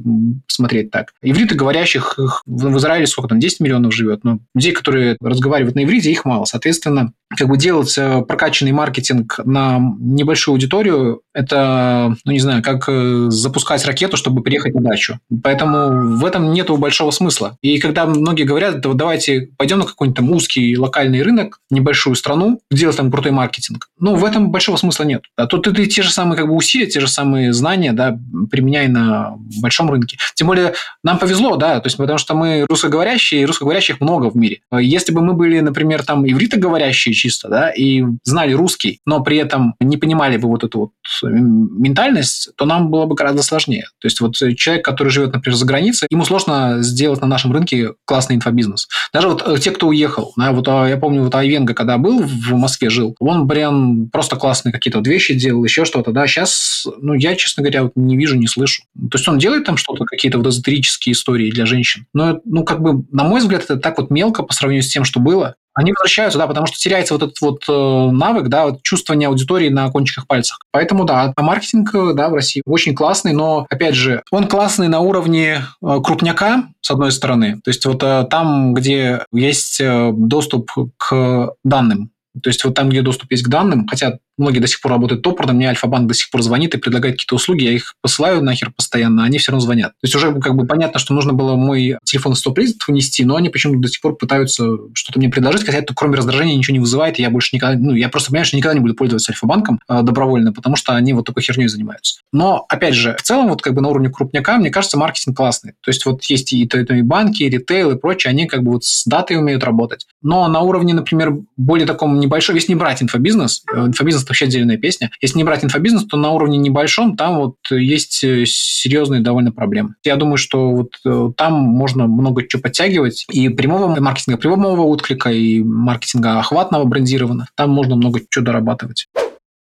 [0.49, 1.13] смотреть так.
[1.23, 4.25] Ивриты говорящих в Израиле сколько там, 10 миллионов живет.
[4.25, 6.45] Но людей, которые разговаривают на иврите, их мало.
[6.45, 12.89] Соответственно, как бы делать э, прокачанный маркетинг на небольшую аудиторию, это, ну, не знаю, как
[13.31, 15.19] запускать ракету, чтобы приехать на дачу.
[15.43, 17.57] Поэтому в этом нет большого смысла.
[17.63, 22.61] И когда многие говорят, да, давайте пойдем на какой-нибудь там узкий локальный рынок, небольшую страну,
[22.71, 25.25] делать там крутой маркетинг, ну, в этом большого смысла нет.
[25.37, 28.19] А тут ты, ты те же самые как бы усилия, те же самые знания, да,
[28.51, 30.19] применяй на большом рынке.
[30.35, 34.37] Тем более нам повезло, да, то есть потому что мы русскоговорящие, и русскоговорящих много в
[34.37, 34.61] мире.
[34.73, 39.75] Если бы мы были, например, там ивритоговорящие чисто, да, и знали русский, но при этом
[39.81, 40.91] не понимали бы вот эту вот
[41.23, 43.87] ментальность, то нам было бы гораздо сложнее.
[44.01, 47.95] То есть вот человек, который живет, например, за границей, ему сложно сделать на нашем рынке
[48.05, 48.89] классный инфобизнес.
[49.13, 52.23] Даже вот э, те, кто уехал, да, вот а, я помню, вот Айвенга, когда был
[52.23, 56.87] в Москве, жил, он прям просто классные какие-то вот вещи делал, еще что-то, да, сейчас,
[57.01, 58.83] ну, я, честно говоря, вот не вижу, не слышу.
[59.11, 62.81] То есть он делает там что-то, какие-то вот эзотерические истории для женщин, но, ну, как
[62.81, 65.93] бы, на мой взгляд, это так вот мелко по сравнению с тем, что было, они
[65.93, 69.91] возвращаются, да, потому что теряется вот этот вот э, навык, да, вот чувствование аудитории на
[69.91, 70.59] кончиках пальцах.
[70.73, 74.89] Поэтому, да, а маркетинг, э, да, в России очень классный, но, опять же, он классный
[74.89, 81.55] на уровне э, крупняка, с одной стороны, то есть вот там, где есть доступ к
[81.63, 82.11] данным,
[82.43, 85.23] то есть вот там, где доступ есть к данным, хотя многие до сих пор работают
[85.23, 88.73] топорно, мне Альфа-банк до сих пор звонит и предлагает какие-то услуги, я их посылаю нахер
[88.75, 89.93] постоянно, а они все равно звонят.
[89.93, 93.51] То есть уже как бы понятно, что нужно было мой телефон стоп-лист внести, но они
[93.51, 97.19] почему-то до сих пор пытаются что-то мне предложить, хотя это кроме раздражения ничего не вызывает,
[97.19, 100.53] я больше никогда, ну, я просто понимаю, что никогда не буду пользоваться Альфа-банком э, добровольно,
[100.53, 102.21] потому что они вот такой херней занимаются.
[102.33, 105.73] Но, опять же, в целом, вот как бы на уровне крупняка, мне кажется, маркетинг классный.
[105.83, 108.73] То есть вот есть и, и, и банки, и ритейл, и прочее, они как бы
[108.73, 110.07] вот с датой умеют работать.
[110.23, 114.79] Но на уровне, например, более таком небольшом, если не брать инфобизнес, э, инфобизнес– вообще отдельная
[114.79, 119.53] песня, если не брать инфобизнес, то на уровне небольшом там вот есть э, серьезные довольно
[119.53, 119.95] проблемы.
[120.05, 125.31] Я думаю, что вот э, там можно много чего подтягивать, и прямого маркетинга, прямого отклика,
[125.31, 129.09] и маркетинга охватного брендированного, там можно много чего дорабатывать.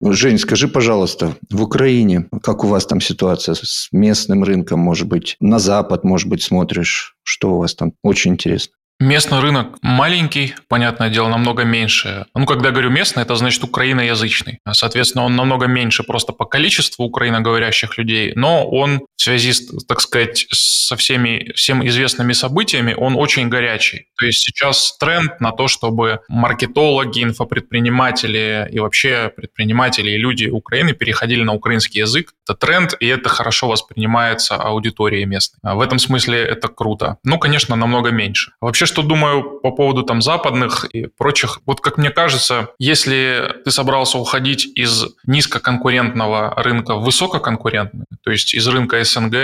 [0.01, 5.35] Жень, скажи, пожалуйста, в Украине, как у вас там ситуация с местным рынком, может быть,
[5.41, 7.91] на Запад, может быть, смотришь, что у вас там?
[8.01, 8.73] Очень интересно.
[9.01, 12.25] Местный рынок маленький, понятное дело, намного меньше.
[12.35, 14.59] Ну, когда говорю местный, это значит украиноязычный.
[14.69, 20.01] Соответственно, он намного меньше просто по количеству украиноговорящих людей, но он в связи, с, так
[20.01, 24.07] сказать, со всеми всем известными событиями, он очень горячий.
[24.17, 30.91] То есть сейчас тренд на то, чтобы маркетологи, инфопредприниматели и вообще предприниматели и люди Украины
[30.91, 32.33] переходили на украинский язык.
[32.45, 35.59] Это тренд, и это хорошо воспринимается аудиторией местной.
[35.75, 37.17] В этом смысле это круто.
[37.23, 38.51] Ну, конечно, намного меньше.
[38.59, 41.59] Вообще, что думаю по поводу там западных и прочих.
[41.65, 48.53] Вот как мне кажется, если ты собрался уходить из низкоконкурентного рынка в высококонкурентный, то есть
[48.53, 49.35] из рынка СНГ,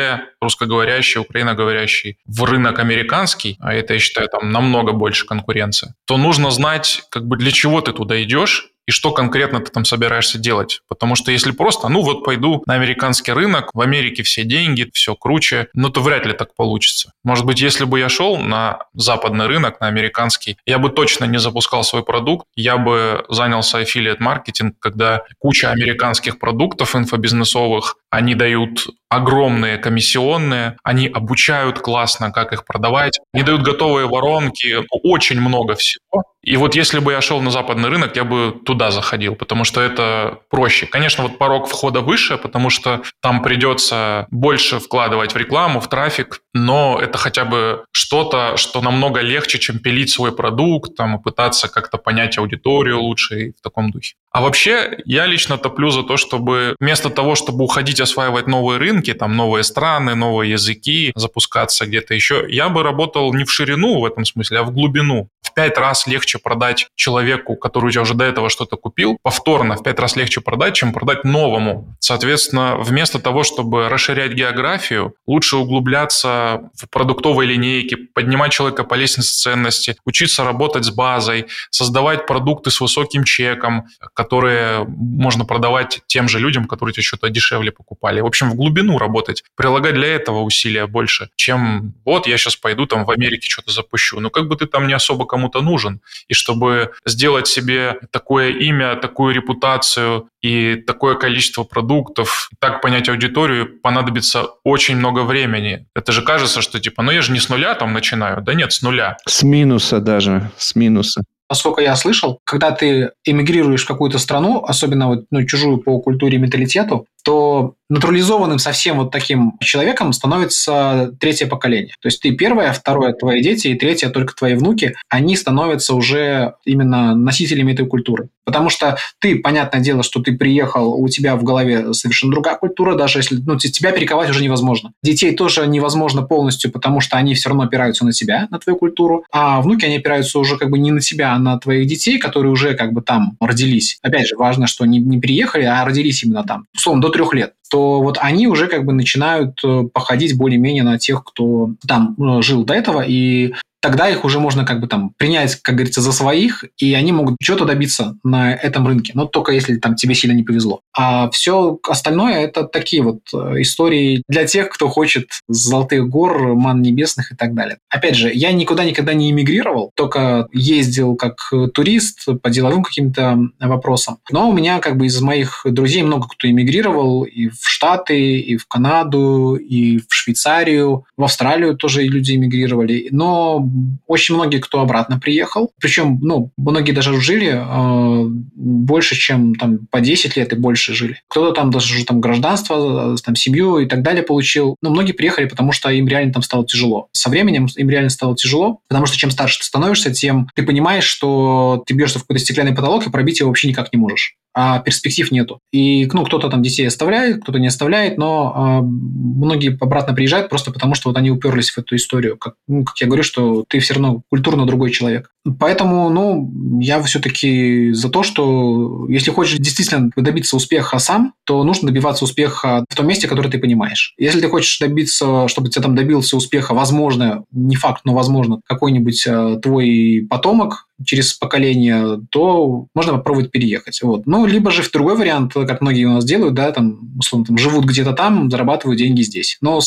[0.42, 6.52] русскоговорящий, украиноговорящий, в рынок американский, а это, я считаю, там намного больше конкуренции, то нужно
[6.52, 10.82] знать, как бы для чего ты туда идешь, и что конкретно ты там собираешься делать.
[10.88, 15.16] Потому что если просто, ну вот пойду на американский рынок, в Америке все деньги, все
[15.16, 17.12] круче, ну то вряд ли так получится.
[17.24, 21.40] Может быть, если бы я шел на западный рынок, на американский, я бы точно не
[21.40, 28.88] запускал свой продукт, я бы занялся аффилиат маркетинг, когда куча американских продуктов инфобизнесовых, они дают
[29.10, 36.24] огромные комиссионные, они обучают классно, как их продавать, они дают готовые воронки, очень много всего.
[36.42, 39.82] И вот если бы я шел на западный рынок, я бы туда заходил, потому что
[39.82, 40.86] это проще.
[40.86, 46.42] Конечно, вот порог входа выше, потому что там придется больше вкладывать в рекламу, в трафик,
[46.54, 51.98] но это хотя бы что-то, что намного легче, чем пилить свой продукт, там, пытаться как-то
[51.98, 54.14] понять аудиторию лучше и в таком духе.
[54.36, 59.14] А вообще, я лично топлю за то, чтобы вместо того, чтобы уходить осваивать новые рынки,
[59.14, 64.06] там новые страны, новые языки, запускаться где-то еще, я бы работал не в ширину в
[64.06, 65.30] этом смысле, а в глубину.
[65.42, 69.78] В пять раз легче продать человеку, который у тебя уже до этого что-то купил, повторно
[69.78, 71.96] в пять раз легче продать, чем продать новому.
[72.02, 79.34] Соответственно, вместо того, чтобы расширять географию, лучше углубляться в продуктовой линейке, поднимать человека по лестнице
[79.34, 83.86] ценности, учиться работать с базой, создавать продукты с высоким чеком,
[84.26, 88.22] которые можно продавать тем же людям, которые тебе что-то дешевле покупали.
[88.22, 92.88] В общем, в глубину работать, прилагать для этого усилия больше, чем вот я сейчас пойду
[92.88, 94.20] там в Америке что-то запущу.
[94.20, 96.02] Ну, как бы ты там не особо кому-то нужен.
[96.28, 103.80] И чтобы сделать себе такое имя, такую репутацию и такое количество продуктов, так понять аудиторию,
[103.80, 105.86] понадобится очень много времени.
[105.96, 108.42] Это же кажется, что типа, ну я же не с нуля там начинаю.
[108.42, 109.18] Да нет, с нуля.
[109.28, 111.24] С минуса даже, с минуса.
[111.50, 116.38] Насколько я слышал, когда ты эмигрируешь в какую-то страну, особенно вот, ну, чужую по культуре
[116.38, 121.94] и менталитету, то натурализованным совсем вот таким человеком становится третье поколение.
[122.02, 126.56] То есть ты первое, второе твои дети, и третье только твои внуки, они становятся уже
[126.66, 128.30] именно носителями этой культуры.
[128.46, 132.96] Потому что ты, понятное дело, что ты приехал, у тебя в голове совершенно другая культура,
[132.96, 134.94] даже если ну, тебя перековать уже невозможно.
[135.04, 139.26] Детей тоже невозможно полностью, потому что они все равно опираются на тебя, на твою культуру,
[139.32, 142.52] а внуки, они опираются уже как бы не на тебя, а на твоих детей, которые
[142.52, 143.98] уже как бы там родились.
[144.02, 146.66] Опять же, важно, что не, не приехали, а родились именно там.
[146.76, 150.98] Условно, до трех лет то вот они уже как бы начинают э, походить более-менее на
[150.98, 155.12] тех, кто там э, жил до этого, и тогда их уже можно как бы там
[155.18, 159.52] принять, как говорится, за своих, и они могут что-то добиться на этом рынке, но только
[159.52, 160.82] если там тебе сильно не повезло.
[160.98, 166.82] А все остальное это такие вот э, истории для тех, кто хочет золотых гор, ман
[166.82, 167.78] небесных и так далее.
[167.90, 171.36] Опять же, я никуда никогда не эмигрировал, только ездил как
[171.74, 174.18] турист по деловым каким-то вопросам.
[174.32, 178.58] Но у меня как бы из моих друзей много кто эмигрировал и в Штаты, и
[178.58, 183.08] в Канаду, и в Швейцарию, в Австралию тоже люди эмигрировали.
[183.12, 183.60] Но
[184.08, 188.26] очень многие, кто обратно приехал, причем, ну, многие даже жили э,
[188.56, 191.22] больше, чем там по 10 лет и больше жили.
[191.28, 194.76] Кто-то там даже уже там гражданство, э, там семью и так далее получил.
[194.82, 197.08] Но многие приехали, потому что им реально там стало тяжело.
[197.12, 201.06] Со временем им реально стало тяжело, потому что чем старше ты становишься, тем ты понимаешь,
[201.06, 204.36] что ты бьешься в какой-то стеклянный потолок и пробить его вообще никак не можешь.
[204.58, 205.60] А перспектив нету.
[205.74, 210.72] И ну, кто-то там детей оставляет, кто-то не оставляет, но э, многие обратно приезжают просто
[210.72, 212.38] потому, что вот они уперлись в эту историю.
[212.38, 215.32] Как, ну, как я говорю, что ты все равно культурно другой человек.
[215.60, 221.88] Поэтому, ну, я все-таки за то, что если хочешь действительно добиться успеха сам, то нужно
[221.88, 224.14] добиваться успеха в том месте, которое ты понимаешь.
[224.18, 229.26] Если ты хочешь добиться, чтобы ты там добился успеха, возможно, не факт, но возможно, какой-нибудь
[229.28, 234.02] э, твой потомок через поколение, то можно попробовать переехать.
[234.02, 234.26] Вот.
[234.26, 237.58] Ну, либо же в другой вариант, как многие у нас делают, да, там, условно, там,
[237.58, 239.58] живут где-то там, зарабатывают деньги здесь.
[239.62, 239.82] Но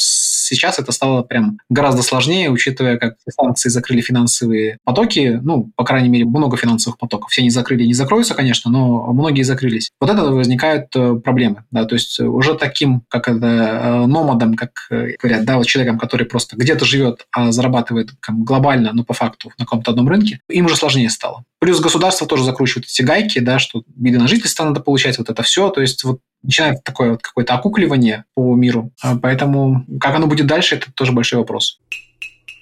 [0.55, 6.09] сейчас это стало прям гораздо сложнее, учитывая, как санкции закрыли финансовые потоки, ну, по крайней
[6.09, 7.31] мере, много финансовых потоков.
[7.31, 9.91] Все не закрыли, не закроются, конечно, но многие закрылись.
[10.01, 14.71] Вот это возникают э, проблемы, да, то есть уже таким, как это, э, номадом, как
[14.91, 19.53] э, говорят, да, вот человеком, который просто где-то живет, а зарабатывает глобально, но по факту
[19.59, 21.45] на каком-то одном рынке, им уже сложнее стало.
[21.61, 25.43] Плюс государство тоже закручивает эти гайки, да, что виды на жительство надо получать, вот это
[25.43, 25.71] все.
[25.71, 28.93] То есть вот начинает такое вот какое-то окукливание по миру.
[29.03, 31.81] А поэтому как оно будет дальше, это тоже большой вопрос.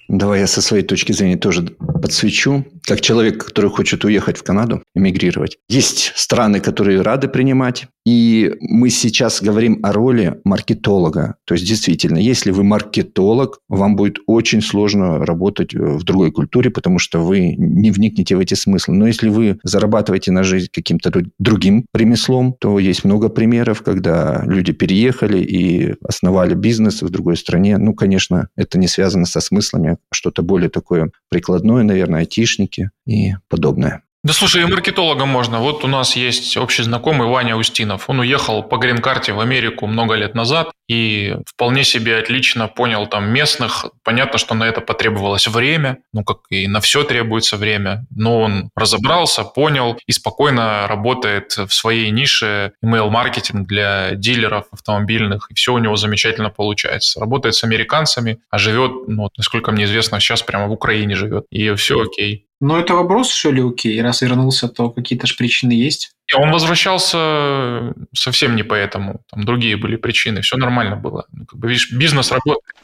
[0.08, 1.62] Давай я со своей точки зрения тоже
[2.02, 2.64] подсвечу.
[2.86, 5.58] Как человек, который хочет уехать в Канаду, эмигрировать.
[5.68, 7.86] Есть страны, которые рады принимать.
[8.06, 11.34] И мы сейчас говорим о роли маркетолога.
[11.44, 17.00] То есть, действительно, если вы маркетолог, вам будет очень сложно работать в другой культуре, потому
[17.00, 18.94] что вы не вникнете в эти смыслы.
[18.94, 24.72] Но если вы зарабатываете на жизнь каким-то другим ремеслом, то есть много примеров, когда люди
[24.72, 27.76] переехали и основали бизнес в другой стране.
[27.76, 34.02] Ну, конечно, это не связано со смыслами, что-то более такое прикладное, наверное, айтишники и подобное.
[34.26, 35.60] Да слушай, и маркетологом можно.
[35.60, 38.10] Вот у нас есть общий знакомый Ваня Устинов.
[38.10, 43.28] Он уехал по грин-карте в Америку много лет назад и вполне себе отлично понял там
[43.28, 43.86] местных.
[44.02, 48.70] Понятно, что на это потребовалось время, ну как и на все требуется время, но он
[48.74, 55.78] разобрался, понял и спокойно работает в своей нише email-маркетинг для дилеров автомобильных, и все у
[55.78, 57.20] него замечательно получается.
[57.20, 61.72] Работает с американцами, а живет, ну, насколько мне известно, сейчас прямо в Украине живет, и
[61.74, 62.45] все окей.
[62.60, 64.00] Но это вопрос, что ли, окей?
[64.00, 66.12] Раз вернулся, то какие-то же причины есть.
[66.32, 69.20] И он возвращался совсем не поэтому.
[69.30, 70.40] Там другие были причины.
[70.40, 71.26] Все нормально было.
[71.32, 72.74] Ну, как бы, видишь, бизнес работает.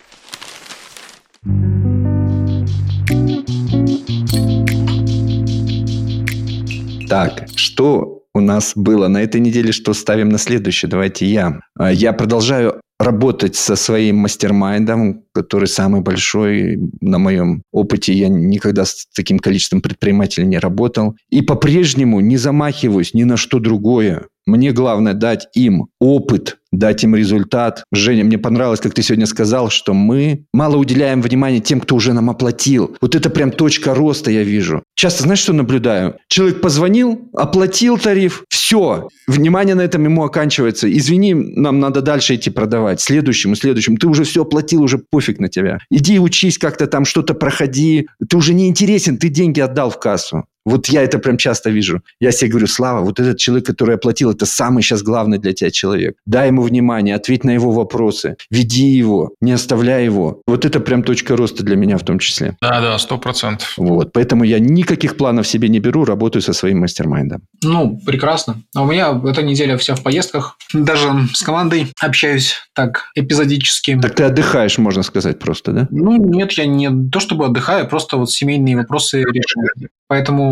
[7.08, 10.90] Так, что у нас было на этой неделе, что ставим на следующее?
[10.90, 11.60] Давайте я.
[11.78, 18.12] А, я продолжаю работать со своим мастер-майндом, который самый большой на моем опыте.
[18.12, 21.16] Я никогда с таким количеством предпринимателей не работал.
[21.30, 24.26] И по-прежнему не замахиваюсь ни на что другое.
[24.44, 27.84] Мне главное дать им опыт, дать им результат.
[27.92, 32.12] Женя, мне понравилось, как ты сегодня сказал, что мы мало уделяем внимания тем, кто уже
[32.12, 32.96] нам оплатил.
[33.00, 34.82] Вот это прям точка роста, я вижу.
[34.96, 36.16] Часто, знаешь, что наблюдаю?
[36.28, 40.90] Человек позвонил, оплатил тариф, все, внимание на этом ему оканчивается.
[40.90, 43.00] Извини, нам надо дальше идти продавать.
[43.00, 43.96] Следующему, следующему.
[43.96, 45.78] Ты уже все оплатил, уже пофиг на тебя.
[45.90, 48.08] Иди учись как-то там, что-то проходи.
[48.28, 50.46] Ты уже не интересен, ты деньги отдал в кассу.
[50.64, 52.02] Вот я это прям часто вижу.
[52.20, 55.70] Я себе говорю, Слава, вот этот человек, который оплатил, это самый сейчас главный для тебя
[55.70, 56.16] человек.
[56.26, 60.40] Дай ему внимание, ответь на его вопросы, веди его, не оставляй его.
[60.46, 62.56] Вот это прям точка роста для меня в том числе.
[62.60, 63.74] Да, да, сто процентов.
[63.76, 67.42] Вот, поэтому я никаких планов себе не беру, работаю со своим мастер-майндом.
[67.62, 68.62] Ну, прекрасно.
[68.74, 70.56] А у меня эта неделя вся в поездках.
[70.72, 73.98] Даже с командой общаюсь так эпизодически.
[74.00, 75.88] Так ты отдыхаешь, можно сказать, просто, да?
[75.90, 79.90] Ну, нет, я не то чтобы отдыхаю, просто вот семейные вопросы решаю.
[80.08, 80.51] Поэтому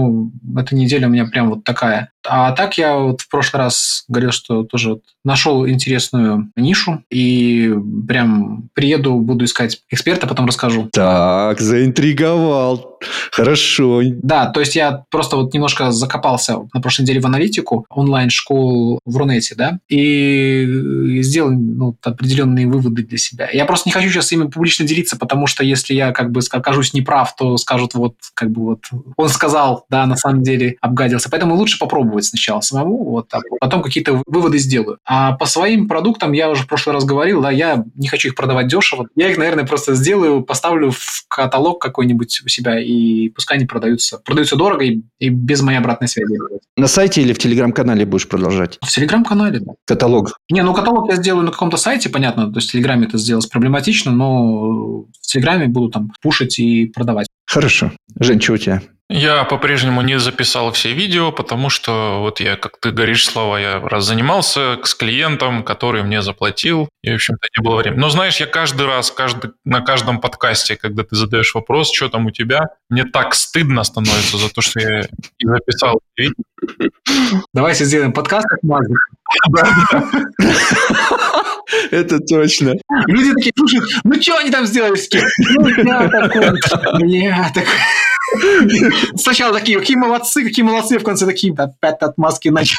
[0.56, 2.10] эта неделя у меня прям вот такая.
[2.26, 7.74] А так я вот в прошлый раз говорил, что тоже вот нашел интересную нишу и
[8.06, 10.88] прям приеду, буду искать эксперта, потом расскажу.
[10.92, 12.89] Так, заинтриговал.
[13.30, 14.02] Хорошо.
[14.04, 19.16] Да, то есть я просто вот немножко закопался на прошлой неделе в аналитику онлайн-школ в
[19.16, 23.48] Рунете, да, и сделал ну, определенные выводы для себя.
[23.52, 26.92] Я просто не хочу сейчас ими публично делиться, потому что если я как бы окажусь
[26.92, 28.84] неправ, то скажут вот как бы вот
[29.16, 31.30] он сказал, да, на самом деле обгадился.
[31.30, 34.98] Поэтому лучше попробовать сначала самому, вот, а потом какие-то выводы сделаю.
[35.04, 38.34] А по своим продуктам я уже в прошлый раз говорил, да, я не хочу их
[38.34, 39.08] продавать дешево.
[39.16, 42.89] Я их, наверное, просто сделаю, поставлю в каталог какой-нибудь у себя и
[43.34, 44.18] пускай они продаются.
[44.18, 46.38] Продаются дорого и, и без моей обратной связи.
[46.76, 48.78] На сайте или в Телеграм-канале будешь продолжать?
[48.82, 49.72] В Телеграм-канале, да.
[49.86, 50.36] Каталог?
[50.50, 52.50] Не, ну каталог я сделаю на каком-то сайте, понятно.
[52.50, 57.28] То есть в Телеграме это сделать проблематично, но в Телеграме буду там пушить и продавать.
[57.46, 57.92] Хорошо.
[58.18, 58.82] Жень, что у тебя?
[59.12, 63.80] Я по-прежнему не записал все видео, потому что вот я, как ты говоришь, Слава, я
[63.80, 67.98] раз занимался с клиентом, который мне заплатил, и, в общем-то, не было времени.
[67.98, 72.26] Но знаешь, я каждый раз, каждый, на каждом подкасте, когда ты задаешь вопрос, что там
[72.26, 75.00] у тебя, мне так стыдно становится за то, что я
[75.42, 76.44] не записал видео.
[77.52, 78.96] Давайте сделаем подкаст как Мазик.
[81.90, 82.74] Это точно.
[83.06, 85.22] Люди такие слушают, ну что они там сделали с кем?
[85.56, 86.50] Ну, я такой,
[87.00, 87.74] бля, такой.
[89.16, 92.78] Сначала такие, какие молодцы, какие молодцы, в конце такие, опять от маски начали.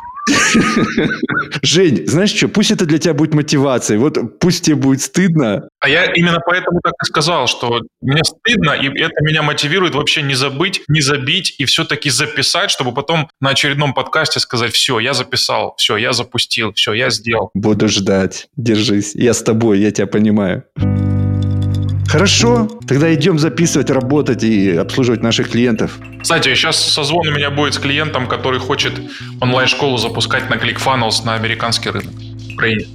[1.61, 3.99] Жень, знаешь что, пусть это для тебя будет мотивацией.
[3.99, 5.67] Вот пусть тебе будет стыдно.
[5.81, 10.21] А я именно поэтому так и сказал, что мне стыдно, и это меня мотивирует вообще
[10.21, 15.15] не забыть, не забить и все-таки записать, чтобы потом на очередном подкасте сказать, все, я
[15.15, 17.49] записал, все, я запустил, все, я сделал.
[17.55, 18.47] Буду ждать.
[18.55, 19.15] Держись.
[19.15, 20.63] Я с тобой, я тебя понимаю.
[22.07, 25.97] Хорошо, тогда идем записывать, работать и обслуживать наших клиентов.
[26.21, 28.93] Кстати, сейчас созвон у меня будет с клиентом, который хочет
[29.39, 32.85] онлайн-школу запускать на ClickFunnels на американский рынок в Украине.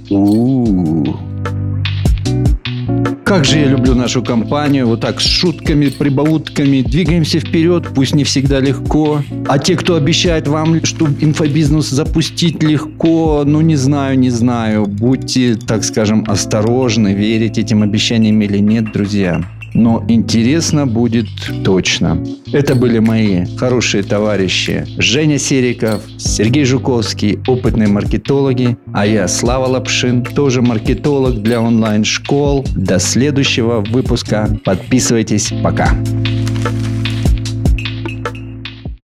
[3.27, 4.87] Как же я люблю нашу компанию.
[4.87, 6.81] Вот так с шутками, прибаутками.
[6.81, 9.21] Двигаемся вперед, пусть не всегда легко.
[9.49, 14.85] А те, кто обещает вам, что инфобизнес запустить легко, ну не знаю, не знаю.
[14.85, 19.43] Будьте, так скажем, осторожны, верить этим обещаниям или нет, друзья
[19.77, 21.27] но интересно будет
[21.63, 22.23] точно.
[22.51, 30.23] Это были мои хорошие товарищи Женя Сериков, Сергей Жуковский, опытные маркетологи, а я Слава Лапшин,
[30.23, 32.65] тоже маркетолог для онлайн-школ.
[32.75, 34.49] До следующего выпуска.
[34.65, 35.53] Подписывайтесь.
[35.63, 35.91] Пока.